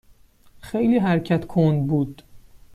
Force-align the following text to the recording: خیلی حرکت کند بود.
خیلی 0.59 0.97
حرکت 0.97 1.47
کند 1.47 1.87
بود. 1.87 2.23